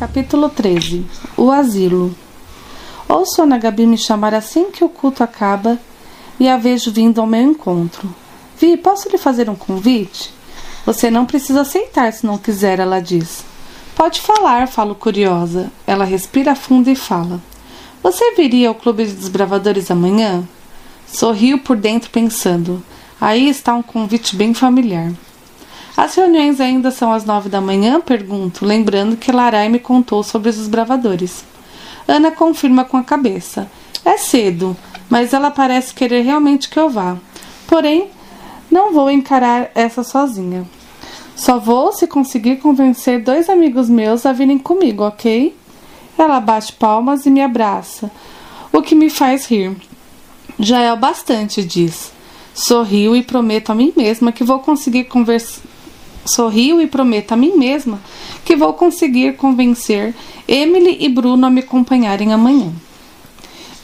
Capítulo 0.00 0.48
13 0.48 1.04
O 1.36 1.50
Asilo 1.50 2.16
Ouço 3.06 3.42
Ana 3.42 3.58
Gabi 3.58 3.84
me 3.84 3.98
chamar 3.98 4.32
assim 4.32 4.70
que 4.70 4.82
o 4.82 4.88
culto 4.88 5.22
acaba 5.22 5.78
e 6.38 6.48
a 6.48 6.56
vejo 6.56 6.90
vindo 6.90 7.20
ao 7.20 7.26
meu 7.26 7.42
encontro. 7.42 8.08
Vi, 8.58 8.78
posso 8.78 9.10
lhe 9.10 9.18
fazer 9.18 9.50
um 9.50 9.54
convite? 9.54 10.32
Você 10.86 11.10
não 11.10 11.26
precisa 11.26 11.60
aceitar 11.60 12.10
se 12.14 12.24
não 12.24 12.38
quiser, 12.38 12.78
ela 12.78 12.98
diz. 12.98 13.44
Pode 13.94 14.22
falar, 14.22 14.68
falo 14.68 14.94
curiosa. 14.94 15.70
Ela 15.86 16.06
respira 16.06 16.54
fundo 16.54 16.88
e 16.88 16.96
fala. 16.96 17.38
Você 18.02 18.34
viria 18.34 18.68
ao 18.70 18.74
Clube 18.74 19.04
de 19.04 19.12
Desbravadores 19.12 19.90
amanhã? 19.90 20.48
Sorrio 21.06 21.58
por 21.58 21.76
dentro 21.76 22.08
pensando. 22.08 22.82
Aí 23.20 23.50
está 23.50 23.74
um 23.74 23.82
convite 23.82 24.34
bem 24.34 24.54
familiar. 24.54 25.12
As 26.00 26.14
reuniões 26.14 26.62
ainda 26.62 26.90
são 26.90 27.12
às 27.12 27.26
nove 27.26 27.50
da 27.50 27.60
manhã? 27.60 28.00
Pergunto, 28.00 28.64
lembrando 28.64 29.18
que 29.18 29.30
Larai 29.30 29.68
me 29.68 29.78
contou 29.78 30.22
sobre 30.22 30.48
os 30.48 30.56
desbravadores. 30.56 31.44
Ana 32.08 32.30
confirma 32.30 32.86
com 32.86 32.96
a 32.96 33.04
cabeça. 33.04 33.70
É 34.02 34.16
cedo, 34.16 34.74
mas 35.10 35.34
ela 35.34 35.50
parece 35.50 35.92
querer 35.92 36.22
realmente 36.22 36.70
que 36.70 36.78
eu 36.78 36.88
vá. 36.88 37.18
Porém, 37.66 38.08
não 38.70 38.94
vou 38.94 39.10
encarar 39.10 39.70
essa 39.74 40.02
sozinha. 40.02 40.64
Só 41.36 41.58
vou 41.58 41.92
se 41.92 42.06
conseguir 42.06 42.56
convencer 42.60 43.22
dois 43.22 43.50
amigos 43.50 43.90
meus 43.90 44.24
a 44.24 44.32
virem 44.32 44.58
comigo, 44.58 45.04
ok? 45.04 45.54
Ela 46.16 46.40
bate 46.40 46.72
palmas 46.72 47.26
e 47.26 47.30
me 47.30 47.42
abraça, 47.42 48.10
o 48.72 48.80
que 48.80 48.94
me 48.94 49.10
faz 49.10 49.44
rir. 49.44 49.76
Já 50.58 50.80
é 50.80 50.90
o 50.90 50.96
bastante, 50.96 51.62
diz. 51.62 52.10
Sorrio 52.54 53.14
e 53.14 53.22
prometo 53.22 53.68
a 53.68 53.74
mim 53.74 53.92
mesma 53.94 54.32
que 54.32 54.42
vou 54.42 54.60
conseguir 54.60 55.04
conversar 55.04 55.68
Sorrio 56.24 56.80
e 56.80 56.86
prometo 56.86 57.32
a 57.32 57.36
mim 57.36 57.56
mesma 57.56 58.00
que 58.44 58.56
vou 58.56 58.72
conseguir 58.74 59.36
convencer 59.36 60.14
Emily 60.46 60.98
e 61.00 61.08
Bruno 61.08 61.46
a 61.46 61.50
me 61.50 61.60
acompanharem 61.60 62.32
amanhã. 62.32 62.72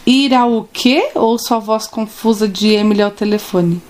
Ir 0.07 0.35
ao 0.35 0.69
quê? 0.73 1.11
Ouço 1.15 1.55
a 1.55 1.59
voz 1.59 1.87
confusa 1.87 2.47
de 2.47 2.69
Emily 2.69 3.03
ao 3.03 3.11
telefone. 3.11 3.83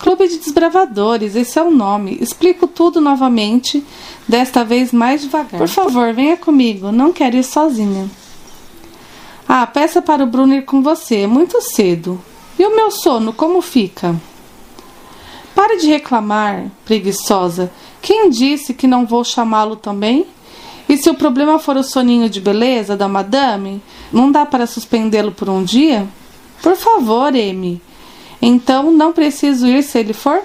Clube 0.00 0.26
de 0.28 0.38
Desbravadores, 0.38 1.36
esse 1.36 1.58
é 1.58 1.62
o 1.62 1.70
nome. 1.70 2.16
Explico 2.20 2.66
tudo 2.66 3.00
novamente, 3.00 3.84
desta 4.26 4.64
vez 4.64 4.92
mais 4.92 5.20
devagar. 5.20 5.58
Por 5.58 5.68
favor, 5.68 6.12
venha 6.14 6.36
comigo, 6.36 6.90
não 6.90 7.12
quero 7.12 7.36
ir 7.36 7.44
sozinha. 7.44 8.10
Ah, 9.46 9.66
peça 9.66 10.00
para 10.00 10.24
o 10.24 10.26
Bruno 10.26 10.54
ir 10.54 10.64
com 10.64 10.82
você, 10.82 11.18
é 11.18 11.26
muito 11.26 11.60
cedo. 11.60 12.20
E 12.58 12.64
o 12.64 12.74
meu 12.74 12.90
sono, 12.90 13.32
como 13.32 13.60
fica? 13.60 14.14
Pare 15.60 15.76
de 15.76 15.88
reclamar, 15.88 16.70
preguiçosa. 16.86 17.70
Quem 18.00 18.30
disse 18.30 18.72
que 18.72 18.86
não 18.86 19.04
vou 19.04 19.22
chamá-lo 19.22 19.76
também? 19.76 20.24
E 20.88 20.96
se 20.96 21.10
o 21.10 21.14
problema 21.14 21.58
for 21.58 21.76
o 21.76 21.82
soninho 21.82 22.30
de 22.30 22.40
beleza 22.40 22.96
da 22.96 23.06
madame, 23.06 23.82
não 24.10 24.32
dá 24.32 24.46
para 24.46 24.66
suspendê-lo 24.66 25.32
por 25.32 25.50
um 25.50 25.62
dia? 25.62 26.08
Por 26.62 26.76
favor, 26.76 27.34
Amy. 27.34 27.78
Então 28.40 28.90
não 28.90 29.12
preciso 29.12 29.66
ir 29.66 29.82
se 29.82 29.98
ele 29.98 30.14
for? 30.14 30.40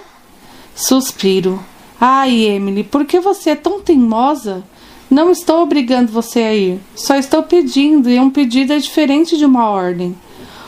Suspiro. 0.76 1.64
Ai, 1.98 2.42
Emily, 2.42 2.84
por 2.84 3.06
que 3.06 3.18
você 3.18 3.52
é 3.52 3.56
tão 3.56 3.80
teimosa? 3.80 4.66
Não 5.10 5.32
estou 5.32 5.62
obrigando 5.62 6.12
você 6.12 6.40
a 6.42 6.54
ir. 6.54 6.82
Só 6.94 7.16
estou 7.16 7.42
pedindo, 7.42 8.10
e 8.10 8.20
um 8.20 8.30
pedido 8.30 8.74
é 8.74 8.80
diferente 8.80 9.38
de 9.38 9.46
uma 9.46 9.70
ordem. 9.70 10.14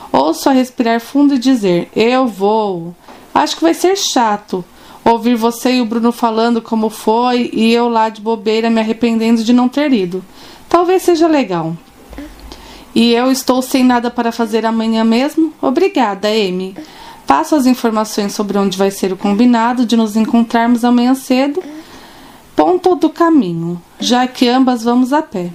Ouço 0.10 0.48
a 0.48 0.54
respirar 0.54 1.02
fundo 1.02 1.34
e 1.34 1.38
dizer: 1.38 1.90
Eu 1.94 2.28
vou. 2.28 2.96
Acho 3.38 3.58
que 3.58 3.62
vai 3.62 3.76
ser 3.76 3.96
chato 3.96 4.66
ouvir 5.06 5.36
você 5.36 5.74
e 5.74 5.82
o 5.82 5.86
Bruno 5.86 6.12
falando 6.12 6.60
como 6.60 6.90
foi 6.90 7.52
e 7.54 7.72
eu 7.72 7.88
lá 7.88 8.10
de 8.10 8.20
bobeira 8.20 8.68
me 8.68 8.82
arrependendo 8.82 9.44
de 9.44 9.54
não 9.54 9.70
ter 9.70 9.94
ido. 9.94 10.26
Talvez 10.68 11.04
seja 11.04 11.28
legal. 11.28 11.78
E 12.96 13.14
eu 13.14 13.32
estou 13.32 13.62
sem 13.62 13.84
nada 13.84 14.10
para 14.10 14.32
fazer 14.32 14.66
amanhã 14.66 15.04
mesmo? 15.04 15.54
Obrigada, 15.62 16.28
Amy. 16.28 16.76
Passo 17.28 17.56
as 17.56 17.68
informações 17.68 18.34
sobre 18.34 18.58
onde 18.58 18.76
vai 18.76 18.90
ser 18.90 19.14
o 19.14 19.18
combinado 19.18 19.86
de 19.86 19.96
nos 19.96 20.16
encontrarmos 20.16 20.84
amanhã 20.84 21.14
cedo, 21.14 21.62
ponto 22.56 22.96
do 22.96 23.12
caminho, 23.12 23.80
já 24.00 24.26
que 24.26 24.50
ambas 24.50 24.84
vamos 24.84 25.14
a 25.14 25.22
pé. 25.22 25.52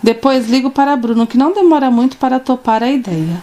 Depois 0.00 0.48
ligo 0.48 0.70
para 0.70 0.96
Bruno, 0.96 1.26
que 1.26 1.36
não 1.36 1.52
demora 1.52 1.90
muito 1.90 2.16
para 2.18 2.38
topar 2.38 2.84
a 2.84 2.88
ideia. 2.88 3.42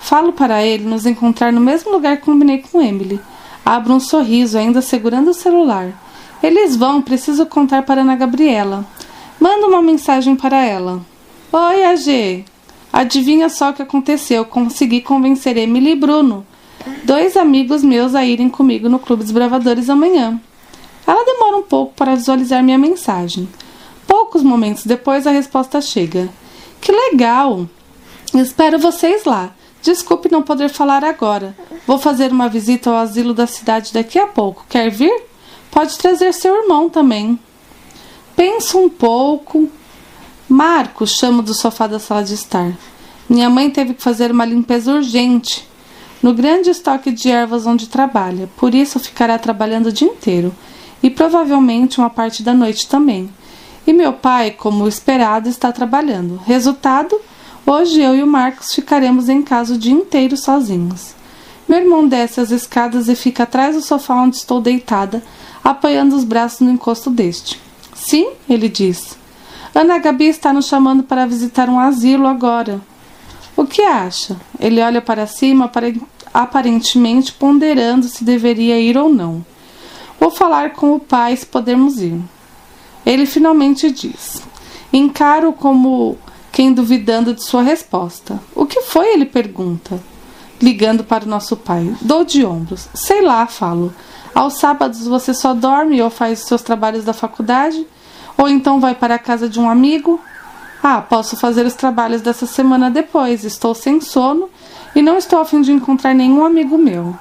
Falo 0.00 0.32
para 0.32 0.64
ele 0.64 0.84
nos 0.84 1.06
encontrar 1.06 1.52
no 1.52 1.60
mesmo 1.60 1.90
lugar 1.90 2.16
que 2.16 2.24
combinei 2.24 2.58
com 2.58 2.80
Emily. 2.80 3.20
Abro 3.64 3.94
um 3.94 4.00
sorriso, 4.00 4.56
ainda 4.56 4.80
segurando 4.80 5.30
o 5.30 5.34
celular. 5.34 5.92
Eles 6.42 6.76
vão, 6.76 7.02
preciso 7.02 7.44
contar 7.46 7.82
para 7.82 8.00
Ana 8.00 8.16
Gabriela. 8.16 8.86
Manda 9.40 9.66
uma 9.66 9.82
mensagem 9.82 10.34
para 10.36 10.64
ela. 10.64 11.00
Oi, 11.52 11.84
AG. 11.84 12.44
Adivinha 12.92 13.48
só 13.48 13.70
o 13.70 13.72
que 13.74 13.82
aconteceu? 13.82 14.44
Consegui 14.44 15.00
convencer 15.00 15.56
Emily 15.56 15.90
e 15.90 15.94
Bruno, 15.94 16.46
dois 17.04 17.36
amigos 17.36 17.82
meus, 17.82 18.14
a 18.14 18.24
irem 18.24 18.48
comigo 18.48 18.88
no 18.88 18.98
Clube 18.98 19.22
dos 19.22 19.32
Bravadores 19.32 19.90
amanhã. 19.90 20.40
Ela 21.06 21.24
demora 21.24 21.56
um 21.56 21.62
pouco 21.62 21.94
para 21.94 22.14
visualizar 22.14 22.62
minha 22.62 22.78
mensagem. 22.78 23.48
Poucos 24.06 24.42
momentos 24.42 24.86
depois, 24.86 25.26
a 25.26 25.30
resposta 25.30 25.80
chega. 25.80 26.28
Que 26.80 26.90
legal! 26.90 27.68
Espero 28.34 28.78
vocês 28.78 29.24
lá. 29.24 29.50
Desculpe 29.82 30.30
não 30.30 30.42
poder 30.42 30.68
falar 30.68 31.04
agora. 31.04 31.56
Vou 31.86 31.98
fazer 31.98 32.32
uma 32.32 32.48
visita 32.48 32.90
ao 32.90 32.96
asilo 32.96 33.32
da 33.32 33.46
cidade 33.46 33.92
daqui 33.92 34.18
a 34.18 34.26
pouco. 34.26 34.64
Quer 34.68 34.90
vir? 34.90 35.24
Pode 35.70 35.96
trazer 35.96 36.32
seu 36.32 36.62
irmão 36.62 36.88
também. 36.88 37.38
Penso 38.36 38.78
um 38.78 38.88
pouco. 38.88 39.68
Marcos, 40.48 41.12
chamo 41.12 41.42
do 41.42 41.54
sofá 41.54 41.86
da 41.86 41.98
sala 41.98 42.24
de 42.24 42.34
estar. 42.34 42.72
Minha 43.28 43.50
mãe 43.50 43.70
teve 43.70 43.94
que 43.94 44.02
fazer 44.02 44.30
uma 44.30 44.44
limpeza 44.44 44.92
urgente 44.92 45.68
no 46.22 46.34
grande 46.34 46.70
estoque 46.70 47.12
de 47.12 47.30
ervas 47.30 47.66
onde 47.66 47.88
trabalha, 47.88 48.48
por 48.56 48.74
isso 48.74 48.98
ficará 48.98 49.38
trabalhando 49.38 49.86
o 49.86 49.92
dia 49.92 50.08
inteiro 50.08 50.52
e 51.02 51.08
provavelmente 51.08 51.98
uma 51.98 52.10
parte 52.10 52.42
da 52.42 52.52
noite 52.52 52.88
também. 52.88 53.30
E 53.86 53.92
meu 53.92 54.12
pai, 54.12 54.50
como 54.50 54.88
esperado, 54.88 55.48
está 55.48 55.70
trabalhando. 55.72 56.40
Resultado: 56.44 57.18
Hoje 57.70 58.00
eu 58.00 58.16
e 58.16 58.22
o 58.22 58.26
Marcos 58.26 58.72
ficaremos 58.72 59.28
em 59.28 59.42
casa 59.42 59.74
o 59.74 59.78
dia 59.78 59.92
inteiro 59.92 60.38
sozinhos. 60.38 61.14
Meu 61.68 61.78
irmão 61.78 62.08
desce 62.08 62.40
as 62.40 62.50
escadas 62.50 63.10
e 63.10 63.14
fica 63.14 63.42
atrás 63.42 63.76
do 63.76 63.82
sofá 63.82 64.14
onde 64.14 64.36
estou 64.36 64.58
deitada, 64.58 65.22
apoiando 65.62 66.16
os 66.16 66.24
braços 66.24 66.60
no 66.60 66.70
encosto 66.70 67.10
deste. 67.10 67.60
Sim, 67.94 68.30
ele 68.48 68.70
diz. 68.70 69.18
Ana 69.74 69.98
Gabi 69.98 70.28
está 70.28 70.50
nos 70.50 70.66
chamando 70.66 71.02
para 71.02 71.26
visitar 71.26 71.68
um 71.68 71.78
asilo 71.78 72.26
agora. 72.26 72.80
O 73.54 73.66
que 73.66 73.82
acha? 73.82 74.34
Ele 74.58 74.80
olha 74.80 75.02
para 75.02 75.26
cima, 75.26 75.70
aparentemente 76.32 77.34
ponderando 77.34 78.06
se 78.08 78.24
deveria 78.24 78.80
ir 78.80 78.96
ou 78.96 79.10
não. 79.10 79.44
Vou 80.18 80.30
falar 80.30 80.72
com 80.72 80.94
o 80.94 81.00
pai 81.00 81.36
se 81.36 81.44
podemos 81.44 82.00
ir. 82.00 82.18
Ele 83.04 83.26
finalmente 83.26 83.90
diz: 83.90 84.42
Encaro 84.90 85.52
como 85.52 86.16
quem 86.58 86.72
duvidando 86.72 87.32
de 87.32 87.44
sua 87.44 87.62
resposta. 87.62 88.40
O 88.52 88.66
que 88.66 88.80
foi? 88.80 89.14
Ele 89.14 89.24
pergunta, 89.24 90.00
ligando 90.60 91.04
para 91.04 91.24
o 91.24 91.28
nosso 91.28 91.56
pai. 91.56 91.94
Dou 92.00 92.24
de 92.24 92.44
ombros. 92.44 92.88
Sei 92.92 93.22
lá, 93.22 93.46
falo. 93.46 93.94
Aos 94.34 94.54
sábados 94.54 95.06
você 95.06 95.32
só 95.32 95.54
dorme 95.54 96.02
ou 96.02 96.10
faz 96.10 96.40
seus 96.40 96.60
trabalhos 96.60 97.04
da 97.04 97.12
faculdade? 97.12 97.86
Ou 98.36 98.48
então 98.48 98.80
vai 98.80 98.92
para 98.92 99.14
a 99.14 99.20
casa 99.20 99.48
de 99.48 99.60
um 99.60 99.70
amigo? 99.70 100.20
Ah, 100.82 101.00
posso 101.00 101.36
fazer 101.36 101.64
os 101.64 101.74
trabalhos 101.74 102.22
dessa 102.22 102.44
semana 102.44 102.90
depois. 102.90 103.44
Estou 103.44 103.72
sem 103.72 104.00
sono 104.00 104.50
e 104.96 105.00
não 105.00 105.16
estou 105.16 105.38
a 105.38 105.44
fim 105.44 105.60
de 105.60 105.70
encontrar 105.70 106.12
nenhum 106.12 106.44
amigo 106.44 106.76
meu. 106.76 107.16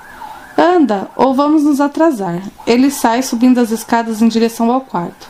Anda, 0.57 1.11
ou 1.15 1.35
vamos 1.35 1.63
nos 1.63 1.79
atrasar. 1.79 2.41
Ele 2.65 2.89
sai 2.89 3.21
subindo 3.21 3.59
as 3.59 3.69
escadas 3.69 4.19
em 4.19 4.27
direção 4.27 4.71
ao 4.71 4.81
quarto. 4.81 5.29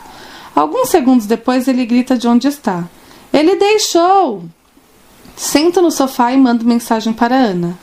Alguns 0.56 0.88
segundos 0.88 1.26
depois 1.26 1.68
ele 1.68 1.84
grita 1.84 2.16
de 2.16 2.26
onde 2.26 2.48
está. 2.48 2.84
Ele 3.32 3.56
deixou! 3.56 4.44
Sento 5.36 5.80
no 5.80 5.90
sofá 5.90 6.32
e 6.32 6.36
mando 6.36 6.64
mensagem 6.64 7.12
para 7.12 7.36
Ana. 7.36 7.78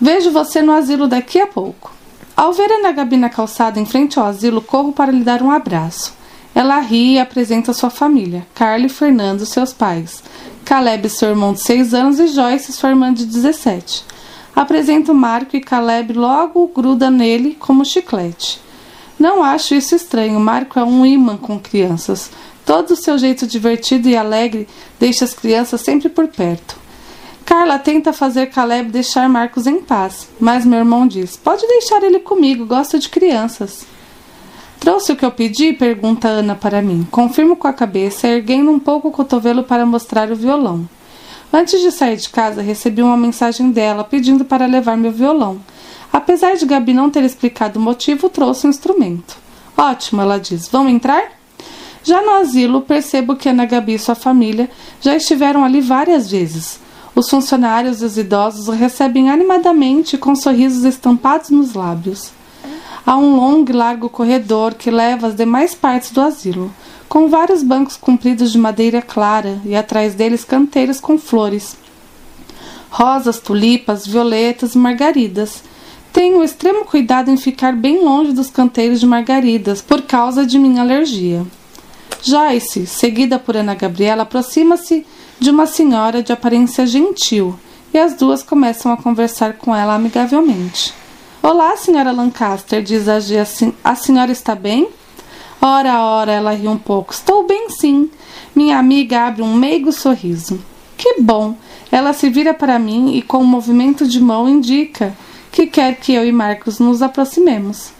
Vejo 0.00 0.30
você 0.30 0.60
no 0.60 0.72
asilo 0.72 1.08
daqui 1.08 1.40
a 1.40 1.46
pouco. 1.46 1.92
Ao 2.36 2.52
ver 2.52 2.70
Ana 2.70 2.92
Gabi 2.92 3.16
na 3.16 3.30
calçada 3.30 3.78
em 3.78 3.86
frente 3.86 4.18
ao 4.18 4.26
asilo, 4.26 4.60
corro 4.60 4.92
para 4.92 5.12
lhe 5.12 5.22
dar 5.22 5.42
um 5.42 5.50
abraço. 5.50 6.14
Ela 6.54 6.80
ri 6.80 7.14
e 7.14 7.18
apresenta 7.18 7.72
sua 7.72 7.88
família: 7.88 8.46
Carla 8.54 8.86
e 8.86 8.88
Fernando, 8.88 9.46
seus 9.46 9.72
pais, 9.72 10.22
Caleb, 10.64 11.08
seu 11.08 11.30
irmão 11.30 11.52
de 11.52 11.62
6 11.62 11.94
anos, 11.94 12.18
e 12.18 12.26
Joyce, 12.26 12.72
sua 12.72 12.90
irmã 12.90 13.12
de 13.12 13.24
17. 13.24 14.04
Apresento 14.54 15.14
Marco 15.14 15.56
e 15.56 15.60
Caleb 15.60 16.12
logo 16.12 16.66
gruda 16.68 17.10
nele 17.10 17.56
como 17.58 17.84
chiclete. 17.84 18.60
Não 19.18 19.42
acho 19.42 19.74
isso 19.74 19.94
estranho. 19.94 20.38
Marco 20.40 20.78
é 20.78 20.84
um 20.84 21.06
imã 21.06 21.36
com 21.36 21.58
crianças. 21.58 22.30
Todo 22.64 22.92
o 22.92 22.96
seu 22.96 23.18
jeito 23.18 23.46
divertido 23.46 24.08
e 24.08 24.16
alegre 24.16 24.68
deixa 24.98 25.24
as 25.24 25.34
crianças 25.34 25.80
sempre 25.80 26.08
por 26.08 26.28
perto. 26.28 26.76
Carla 27.44 27.78
tenta 27.78 28.12
fazer 28.12 28.46
Caleb 28.46 28.90
deixar 28.90 29.28
Marcos 29.28 29.66
em 29.66 29.80
paz, 29.80 30.28
mas 30.38 30.64
meu 30.64 30.78
irmão 30.78 31.06
diz: 31.06 31.36
Pode 31.36 31.66
deixar 31.66 32.02
ele 32.02 32.20
comigo, 32.20 32.64
gosto 32.64 32.98
de 32.98 33.08
crianças. 33.08 33.84
Trouxe 34.78 35.12
o 35.12 35.16
que 35.16 35.24
eu 35.24 35.30
pedi? 35.30 35.72
pergunta 35.72 36.28
Ana 36.28 36.54
para 36.54 36.82
mim. 36.82 37.06
Confirmo 37.10 37.54
com 37.54 37.68
a 37.68 37.72
cabeça, 37.72 38.26
erguendo 38.26 38.70
um 38.70 38.78
pouco 38.78 39.08
o 39.08 39.12
cotovelo 39.12 39.62
para 39.62 39.86
mostrar 39.86 40.30
o 40.30 40.36
violão. 40.36 40.88
Antes 41.52 41.80
de 41.80 41.92
sair 41.92 42.16
de 42.16 42.28
casa, 42.30 42.62
recebi 42.62 43.02
uma 43.02 43.16
mensagem 43.16 43.70
dela 43.70 44.02
pedindo 44.02 44.44
para 44.44 44.66
levar 44.66 44.96
meu 44.96 45.12
violão. 45.12 45.60
Apesar 46.12 46.56
de 46.56 46.64
Gabi 46.64 46.94
não 46.94 47.10
ter 47.10 47.22
explicado 47.22 47.78
o 47.78 47.82
motivo, 47.82 48.28
trouxe 48.28 48.64
o 48.64 48.68
um 48.68 48.70
instrumento. 48.70 49.36
Ótimo, 49.76 50.22
ela 50.22 50.38
diz. 50.38 50.68
Vão 50.68 50.88
entrar? 50.88 51.41
Já 52.04 52.20
no 52.20 52.32
asilo, 52.36 52.82
percebo 52.82 53.36
que 53.36 53.48
Ana 53.48 53.64
Gabi 53.64 53.94
e 53.94 53.98
sua 53.98 54.14
família 54.14 54.68
já 55.00 55.14
estiveram 55.14 55.64
ali 55.64 55.80
várias 55.80 56.30
vezes. 56.30 56.80
Os 57.14 57.28
funcionários 57.28 58.02
e 58.02 58.04
os 58.04 58.16
idosos 58.16 58.74
recebem 58.74 59.30
animadamente 59.30 60.18
com 60.18 60.34
sorrisos 60.34 60.84
estampados 60.84 61.50
nos 61.50 61.74
lábios. 61.74 62.32
Há 63.04 63.16
um 63.16 63.36
longo 63.36 63.70
e 63.70 63.74
largo 63.74 64.08
corredor 64.08 64.74
que 64.74 64.90
leva 64.90 65.26
às 65.26 65.34
demais 65.34 65.74
partes 65.74 66.10
do 66.10 66.20
asilo, 66.20 66.72
com 67.08 67.28
vários 67.28 67.62
bancos 67.62 67.96
compridos 67.96 68.50
de 68.50 68.58
madeira 68.58 69.02
clara 69.02 69.60
e 69.64 69.76
atrás 69.76 70.14
deles 70.14 70.44
canteiros 70.44 71.00
com 71.00 71.18
flores. 71.18 71.76
Rosas, 72.90 73.38
tulipas, 73.38 74.06
violetas 74.06 74.74
e 74.74 74.78
margaridas. 74.78 75.62
Tenho 76.12 76.42
extremo 76.42 76.84
cuidado 76.84 77.30
em 77.30 77.36
ficar 77.36 77.74
bem 77.74 78.02
longe 78.02 78.32
dos 78.32 78.50
canteiros 78.50 79.00
de 79.00 79.06
margaridas 79.06 79.80
por 79.80 80.02
causa 80.02 80.46
de 80.46 80.58
minha 80.58 80.82
alergia. 80.82 81.44
Joyce, 82.24 82.86
seguida 82.86 83.36
por 83.36 83.56
Ana 83.56 83.74
Gabriela, 83.74 84.22
aproxima-se 84.22 85.04
de 85.40 85.50
uma 85.50 85.66
senhora 85.66 86.22
de 86.22 86.32
aparência 86.32 86.86
gentil 86.86 87.58
e 87.92 87.98
as 87.98 88.14
duas 88.14 88.44
começam 88.44 88.92
a 88.92 88.96
conversar 88.96 89.54
com 89.54 89.74
ela 89.74 89.96
amigavelmente. 89.96 90.94
Olá, 91.42 91.76
senhora 91.76 92.12
Lancaster, 92.12 92.80
diz 92.80 93.08
a 93.08 93.18
G. 93.18 93.44
A 93.82 93.96
senhora 93.96 94.30
está 94.30 94.54
bem? 94.54 94.88
Ora, 95.60 96.00
ora, 96.00 96.30
ela 96.30 96.54
ri 96.54 96.68
um 96.68 96.78
pouco. 96.78 97.12
Estou 97.12 97.44
bem, 97.44 97.68
sim. 97.70 98.08
Minha 98.54 98.78
amiga 98.78 99.26
abre 99.26 99.42
um 99.42 99.54
meigo 99.54 99.90
sorriso. 99.90 100.62
Que 100.96 101.20
bom! 101.20 101.56
Ela 101.90 102.12
se 102.12 102.30
vira 102.30 102.54
para 102.54 102.78
mim 102.78 103.16
e, 103.16 103.22
com 103.22 103.38
um 103.38 103.46
movimento 103.46 104.06
de 104.06 104.20
mão, 104.20 104.48
indica 104.48 105.12
que 105.50 105.66
quer 105.66 105.96
que 105.96 106.14
eu 106.14 106.24
e 106.24 106.30
Marcos 106.30 106.78
nos 106.78 107.02
aproximemos. 107.02 107.90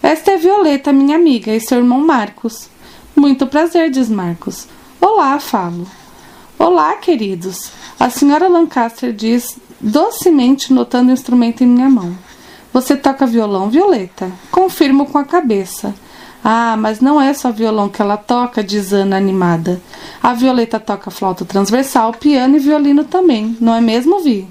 Esta 0.00 0.32
é 0.32 0.36
Violeta, 0.36 0.92
minha 0.92 1.16
amiga, 1.16 1.52
e 1.52 1.60
seu 1.60 1.78
irmão 1.78 1.98
Marcos. 1.98 2.72
Muito 3.16 3.46
prazer, 3.46 3.90
diz 3.90 4.08
Marcos. 4.08 4.66
Olá, 5.00 5.38
falo. 5.38 5.86
Olá, 6.58 6.96
queridos. 6.96 7.70
A 7.98 8.10
senhora 8.10 8.48
Lancaster 8.48 9.12
diz 9.12 9.56
docemente, 9.80 10.72
notando 10.72 11.10
o 11.10 11.12
instrumento 11.12 11.62
em 11.62 11.66
minha 11.66 11.88
mão. 11.88 12.18
Você 12.72 12.96
toca 12.96 13.24
violão, 13.24 13.70
Violeta? 13.70 14.32
Confirmo 14.50 15.06
com 15.06 15.16
a 15.16 15.24
cabeça. 15.24 15.94
Ah, 16.42 16.76
mas 16.76 17.00
não 17.00 17.20
é 17.20 17.32
só 17.32 17.52
violão 17.52 17.88
que 17.88 18.02
ela 18.02 18.16
toca, 18.16 18.64
diz 18.64 18.92
Ana 18.92 19.16
animada. 19.16 19.80
A 20.20 20.34
Violeta 20.34 20.80
toca 20.80 21.08
flauta 21.08 21.44
transversal, 21.44 22.12
piano 22.12 22.56
e 22.56 22.58
violino 22.58 23.04
também, 23.04 23.56
não 23.60 23.74
é 23.74 23.80
mesmo, 23.80 24.20
Vi? 24.20 24.46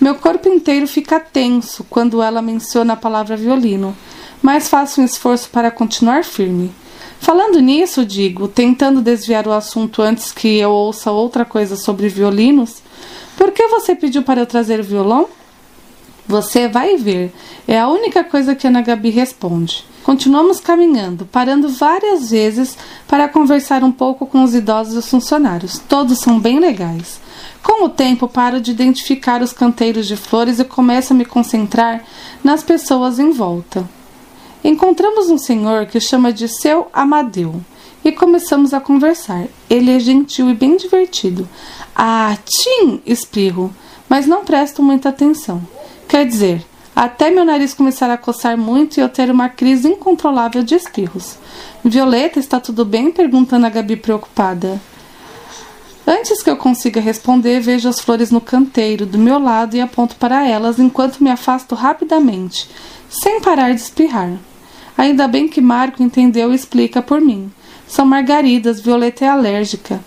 Meu 0.00 0.14
corpo 0.14 0.48
inteiro 0.48 0.86
fica 0.86 1.18
tenso 1.18 1.84
quando 1.90 2.22
ela 2.22 2.40
menciona 2.40 2.92
a 2.92 2.96
palavra 2.96 3.36
violino, 3.36 3.96
mas 4.40 4.68
faço 4.68 5.00
um 5.00 5.04
esforço 5.04 5.50
para 5.50 5.70
continuar 5.70 6.22
firme. 6.24 6.72
Falando 7.20 7.60
nisso, 7.60 8.04
digo, 8.04 8.46
tentando 8.46 9.00
desviar 9.00 9.46
o 9.46 9.52
assunto 9.52 10.02
antes 10.02 10.32
que 10.32 10.58
eu 10.58 10.70
ouça 10.70 11.10
outra 11.10 11.44
coisa 11.44 11.76
sobre 11.76 12.08
violinos, 12.08 12.82
por 13.36 13.52
que 13.52 13.66
você 13.68 13.94
pediu 13.94 14.22
para 14.22 14.40
eu 14.40 14.46
trazer 14.46 14.80
o 14.80 14.84
violão? 14.84 15.28
Você 16.28 16.68
vai 16.68 16.96
ver. 16.96 17.32
É 17.68 17.78
a 17.78 17.88
única 17.88 18.24
coisa 18.24 18.54
que 18.54 18.66
Ana 18.66 18.80
Gabi 18.80 19.10
responde. 19.10 19.84
Continuamos 20.02 20.60
caminhando, 20.60 21.26
parando 21.26 21.68
várias 21.68 22.30
vezes 22.30 22.76
para 23.08 23.28
conversar 23.28 23.82
um 23.82 23.90
pouco 23.90 24.24
com 24.26 24.44
os 24.44 24.54
idosos 24.54 24.94
e 24.94 24.98
os 24.98 25.08
funcionários. 25.08 25.80
Todos 25.88 26.20
são 26.20 26.38
bem 26.38 26.60
legais. 26.60 27.20
Com 27.62 27.84
o 27.84 27.88
tempo, 27.88 28.28
paro 28.28 28.60
de 28.60 28.70
identificar 28.70 29.42
os 29.42 29.52
canteiros 29.52 30.06
de 30.06 30.16
flores 30.16 30.60
e 30.60 30.64
começo 30.64 31.12
a 31.12 31.16
me 31.16 31.24
concentrar 31.24 32.04
nas 32.44 32.62
pessoas 32.62 33.18
em 33.18 33.32
volta. 33.32 33.88
Encontramos 34.66 35.30
um 35.30 35.38
senhor 35.38 35.86
que 35.86 36.00
chama 36.00 36.32
de 36.32 36.48
seu 36.48 36.88
Amadeu 36.92 37.62
e 38.04 38.10
começamos 38.10 38.74
a 38.74 38.80
conversar. 38.80 39.44
Ele 39.70 39.92
é 39.92 40.00
gentil 40.00 40.50
e 40.50 40.54
bem 40.54 40.76
divertido. 40.76 41.48
Ah, 41.94 42.36
Tim! 42.44 43.00
espirro, 43.06 43.72
mas 44.08 44.26
não 44.26 44.44
presto 44.44 44.82
muita 44.82 45.10
atenção. 45.10 45.62
Quer 46.08 46.26
dizer, 46.26 46.66
até 46.96 47.30
meu 47.30 47.44
nariz 47.44 47.74
começar 47.74 48.10
a 48.10 48.18
coçar 48.18 48.58
muito 48.58 48.98
e 48.98 49.00
eu 49.00 49.08
ter 49.08 49.30
uma 49.30 49.48
crise 49.48 49.86
incontrolável 49.86 50.64
de 50.64 50.74
espirros. 50.74 51.36
Violeta, 51.84 52.40
está 52.40 52.58
tudo 52.58 52.84
bem? 52.84 53.12
perguntando 53.12 53.66
a 53.66 53.70
Gabi 53.70 53.94
preocupada. 53.94 54.80
Antes 56.04 56.42
que 56.42 56.50
eu 56.50 56.56
consiga 56.56 57.00
responder, 57.00 57.60
vejo 57.60 57.88
as 57.88 58.00
flores 58.00 58.32
no 58.32 58.40
canteiro 58.40 59.06
do 59.06 59.16
meu 59.16 59.38
lado 59.38 59.76
e 59.76 59.80
aponto 59.80 60.16
para 60.16 60.44
elas 60.44 60.80
enquanto 60.80 61.22
me 61.22 61.30
afasto 61.30 61.76
rapidamente, 61.76 62.68
sem 63.08 63.40
parar 63.40 63.72
de 63.72 63.80
espirrar. 63.80 64.36
Ainda 64.96 65.28
bem 65.28 65.48
que 65.48 65.60
Marco 65.60 66.02
entendeu 66.02 66.52
e 66.52 66.56
explica 66.56 67.02
por 67.02 67.20
mim. 67.20 67.50
São 67.86 68.06
margaridas, 68.06 68.80
Violeta 68.80 69.24
é 69.24 69.28
alérgica. 69.28 70.00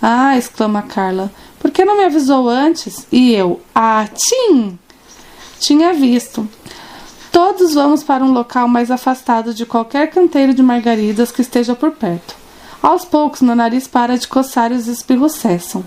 Ah, 0.00 0.36
exclama 0.36 0.82
Carla. 0.82 1.32
Por 1.58 1.70
que 1.70 1.84
não 1.84 1.96
me 1.96 2.04
avisou 2.04 2.48
antes? 2.48 3.06
E 3.10 3.32
eu, 3.32 3.60
ah, 3.74 4.06
Tim! 4.14 4.78
tinha 5.58 5.92
visto. 5.92 6.48
Todos 7.32 7.74
vamos 7.74 8.02
para 8.02 8.24
um 8.24 8.32
local 8.32 8.68
mais 8.68 8.90
afastado 8.90 9.52
de 9.52 9.66
qualquer 9.66 10.10
canteiro 10.10 10.54
de 10.54 10.62
margaridas 10.62 11.30
que 11.30 11.42
esteja 11.42 11.74
por 11.74 11.90
perto. 11.92 12.34
Aos 12.82 13.04
poucos, 13.04 13.42
meu 13.42 13.56
nariz 13.56 13.86
para 13.86 14.16
de 14.16 14.28
coçar 14.28 14.70
e 14.70 14.76
os 14.76 14.86
espirros 14.86 15.32
cessam. 15.32 15.84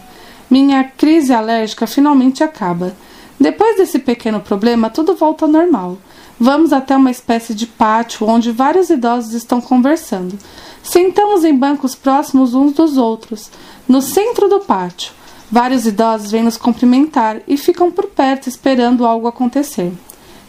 Minha 0.50 0.84
crise 0.84 1.34
alérgica 1.34 1.88
finalmente 1.88 2.44
acaba. 2.44 2.94
Depois 3.40 3.78
desse 3.78 4.00
pequeno 4.00 4.42
problema, 4.42 4.90
tudo 4.90 5.16
volta 5.16 5.46
ao 5.46 5.52
normal. 5.52 5.98
Vamos 6.40 6.74
até 6.74 6.96
uma 6.96 7.12
espécie 7.12 7.54
de 7.54 7.66
pátio 7.66 8.28
onde 8.28 8.52
vários 8.52 8.90
idosos 8.90 9.34
estão 9.34 9.62
conversando. 9.62 10.38
Sentamos 10.84 11.44
em 11.44 11.56
bancos 11.56 11.96
próximos 11.96 12.54
uns 12.54 12.74
dos 12.74 12.98
outros, 12.98 13.50
no 13.88 14.02
centro 14.02 14.48
do 14.50 14.60
pátio. 14.60 15.14
Vários 15.52 15.86
idosos 15.86 16.32
vêm 16.32 16.44
nos 16.44 16.58
cumprimentar 16.58 17.42
e 17.48 17.58
ficam 17.58 17.92
por 17.92 18.08
perto 18.08 18.48
esperando 18.48 19.06
algo 19.06 19.28
acontecer. 19.28 19.92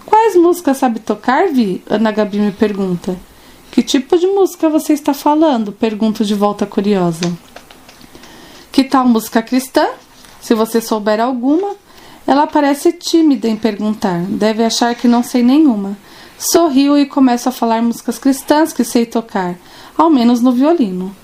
Quais 0.05 0.35
músicas 0.37 0.77
sabe 0.77 0.99
tocar, 0.99 1.49
Vi? 1.49 1.83
Ana 1.88 2.11
Gabi 2.11 2.38
me 2.38 2.53
pergunta. 2.53 3.17
Que 3.71 3.83
tipo 3.83 4.19
de 4.19 4.26
música 4.26 4.69
você 4.69 4.93
está 4.93 5.14
falando? 5.14 5.73
Pergunto 5.73 6.25
de 6.25 6.35
volta 6.35 6.67
curiosa. 6.67 7.33
Que 8.73 8.85
tal 8.85 9.07
música 9.07 9.43
cristã? 9.43 9.87
Se 10.41 10.55
você 10.55 10.81
souber 10.81 11.21
alguma. 11.21 11.76
Ela 12.27 12.47
parece 12.47 12.93
tímida 12.93 13.49
em 13.49 13.57
perguntar. 13.57 14.21
Deve 14.23 14.65
achar 14.65 14.95
que 14.95 15.09
não 15.09 15.23
sei 15.23 15.43
nenhuma. 15.43 15.97
Sorrio 16.39 16.97
e 16.97 17.07
começo 17.07 17.49
a 17.49 17.53
falar 17.53 17.83
músicas 17.83 18.19
cristãs 18.19 18.73
que 18.73 18.83
sei 18.83 19.05
tocar, 19.05 19.57
ao 19.97 20.09
menos 20.09 20.41
no 20.41 20.53
violino. 20.53 21.15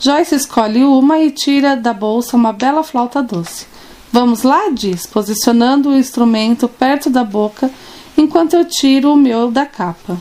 Joyce 0.00 0.34
escolhe 0.34 0.82
uma 0.82 1.20
e 1.20 1.30
tira 1.30 1.76
da 1.76 1.92
bolsa 1.92 2.36
uma 2.36 2.52
bela 2.52 2.82
flauta 2.82 3.22
doce. 3.22 3.66
Vamos 4.12 4.42
lá, 4.42 4.70
diz, 4.70 5.06
posicionando 5.06 5.90
o 5.90 5.96
instrumento 5.96 6.68
perto 6.68 7.08
da 7.08 7.24
boca 7.24 7.70
enquanto 8.16 8.54
eu 8.54 8.64
tiro 8.64 9.12
o 9.12 9.16
meu 9.16 9.50
da 9.50 9.66
capa. 9.66 10.18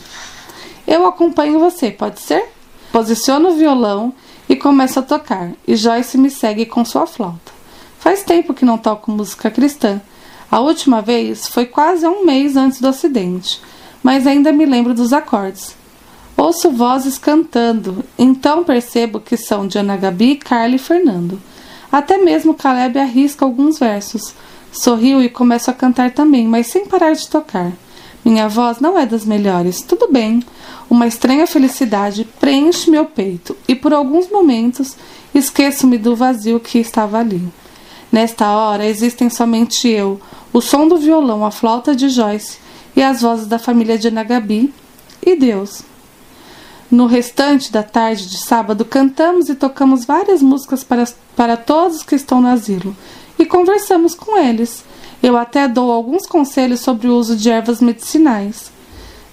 Eu 0.88 1.06
acompanho 1.06 1.60
você, 1.60 1.92
pode 1.92 2.20
ser? 2.22 2.52
Posiciono 2.92 3.50
o 3.50 3.56
violão 3.56 4.14
e 4.48 4.56
começo 4.56 5.00
a 5.00 5.04
tocar, 5.04 5.52
e 5.68 5.76
Joyce 5.76 6.18
me 6.18 6.30
segue 6.30 6.66
com 6.66 6.86
sua 6.86 7.08
flauta. 7.08 7.52
Faz 8.00 8.24
tempo 8.24 8.54
que 8.54 8.66
não 8.66 8.78
toco 8.78 9.12
música 9.12 9.50
cristã. 9.50 10.02
A 10.54 10.60
última 10.60 11.02
vez 11.02 11.48
foi 11.48 11.66
quase 11.66 12.06
um 12.06 12.24
mês 12.24 12.56
antes 12.56 12.80
do 12.80 12.88
acidente, 12.88 13.60
mas 14.04 14.28
ainda 14.28 14.52
me 14.52 14.68
lembro 14.68 14.94
dos 14.94 15.12
acordes. 15.12 15.76
Ouço 16.38 16.70
vozes 16.70 17.18
cantando, 17.18 18.06
então 18.20 18.64
percebo 18.64 19.20
que 19.20 19.36
são 19.36 19.66
de 19.66 19.80
Ana 19.80 19.98
Gabi, 19.98 20.36
Carla 20.36 20.76
e 20.76 20.78
Fernando. 20.78 21.42
Até 21.92 22.20
mesmo 22.20 22.54
Caleb 22.54 23.00
arrisca 23.00 23.44
alguns 23.44 23.80
versos. 23.80 24.36
Sorrio 24.72 25.24
e 25.24 25.28
começo 25.28 25.72
a 25.72 25.74
cantar 25.74 26.12
também, 26.12 26.46
mas 26.48 26.68
sem 26.68 26.86
parar 26.86 27.14
de 27.14 27.28
tocar. 27.28 27.72
Minha 28.24 28.48
voz 28.48 28.80
não 28.80 28.96
é 28.96 29.08
das 29.08 29.26
melhores, 29.26 29.82
tudo 29.82 30.08
bem. 30.12 30.44
Uma 30.88 31.08
estranha 31.08 31.48
felicidade 31.48 32.30
preenche 32.40 32.92
meu 32.92 33.06
peito 33.06 33.58
e 33.68 33.74
por 33.74 33.92
alguns 33.92 34.30
momentos 34.30 34.96
esqueço-me 35.34 35.98
do 35.98 36.16
vazio 36.16 36.60
que 36.60 36.78
estava 36.78 37.18
ali. 37.18 37.42
Nesta 38.14 38.48
hora 38.52 38.86
existem 38.86 39.28
somente 39.28 39.88
eu, 39.88 40.22
o 40.54 40.62
som 40.62 40.88
do 40.88 40.98
violão, 40.98 41.44
a 41.44 41.50
flauta 41.50 41.96
de 41.96 42.08
Joyce 42.10 42.60
e 42.96 43.02
as 43.02 43.22
vozes 43.22 43.48
da 43.48 43.58
família 43.58 43.98
de 43.98 44.08
Ana 44.08 44.24
Gabi 44.24 44.72
e 45.26 45.36
Deus. 45.36 45.82
No 46.92 47.08
restante 47.08 47.72
da 47.72 47.82
tarde 47.82 48.30
de 48.30 48.38
sábado, 48.38 48.86
cantamos 48.86 49.50
e 49.50 49.56
tocamos 49.56 50.06
várias 50.06 50.44
músicas 50.44 50.84
para, 50.84 51.06
para 51.36 51.58
todos 51.58 52.04
que 52.04 52.14
estão 52.14 52.40
no 52.40 52.50
asilo 52.50 52.96
e 53.40 53.46
conversamos 53.46 54.14
com 54.14 54.38
eles. 54.38 54.86
Eu 55.22 55.36
até 55.36 55.68
dou 55.68 55.92
alguns 55.92 56.28
conselhos 56.28 56.82
sobre 56.82 57.08
o 57.08 57.16
uso 57.16 57.36
de 57.36 57.50
ervas 57.50 57.82
medicinais. 57.82 58.72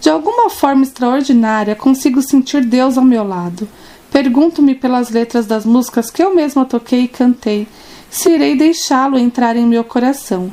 De 0.00 0.08
alguma 0.08 0.48
forma 0.48 0.84
extraordinária, 0.84 1.74
consigo 1.74 2.22
sentir 2.22 2.64
Deus 2.64 2.96
ao 2.96 3.04
meu 3.04 3.22
lado. 3.22 3.68
Pergunto-me 4.10 4.74
pelas 4.74 5.10
letras 5.10 5.44
das 5.44 5.66
músicas 5.66 6.10
que 6.10 6.22
eu 6.22 6.34
mesma 6.34 6.64
toquei 6.64 7.02
e 7.02 7.08
cantei, 7.08 7.68
se 8.08 8.30
irei 8.30 8.56
deixá-lo 8.56 9.18
entrar 9.18 9.54
em 9.56 9.66
meu 9.66 9.84
coração. 9.84 10.50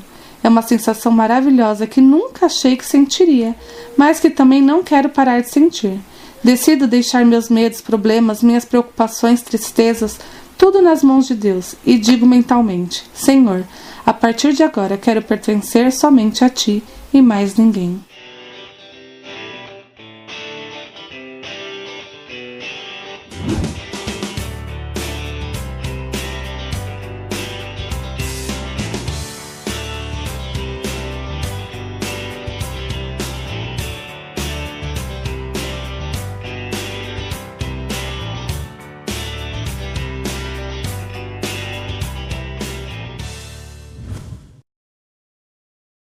É 0.48 0.50
uma 0.50 0.62
sensação 0.62 1.12
maravilhosa 1.12 1.86
que 1.86 2.00
nunca 2.00 2.46
achei 2.46 2.78
que 2.78 2.86
sentiria, 2.86 3.54
mas 3.98 4.18
que 4.18 4.30
também 4.30 4.62
não 4.62 4.82
quero 4.82 5.10
parar 5.10 5.42
de 5.42 5.50
sentir. 5.50 6.00
Decido 6.42 6.88
deixar 6.88 7.26
meus 7.26 7.50
medos, 7.50 7.82
problemas, 7.82 8.42
minhas 8.42 8.64
preocupações, 8.64 9.42
tristezas, 9.42 10.18
tudo 10.58 10.82
nas 10.82 11.04
mãos 11.04 11.28
de 11.28 11.36
Deus 11.36 11.76
e 11.86 11.98
digo 11.98 12.26
mentalmente: 12.26 13.04
Senhor, 13.14 13.66
a 14.06 14.14
partir 14.14 14.54
de 14.54 14.64
agora 14.64 14.96
quero 14.96 15.22
pertencer 15.22 15.92
somente 15.92 16.46
a 16.46 16.50
Ti 16.50 16.82
e 17.14 17.22
mais 17.22 17.58
ninguém. 17.58 18.00